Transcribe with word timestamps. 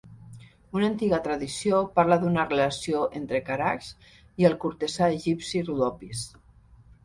Una 0.77 0.87
antiga 0.93 1.19
tradició 1.27 1.81
parla 1.99 2.17
d'una 2.23 2.47
relació 2.49 3.03
entre 3.21 3.43
Carax 3.53 3.93
i 4.43 4.51
el 4.53 4.59
cortesà 4.67 5.15
egipci 5.21 5.67
Rodopis. 5.71 6.29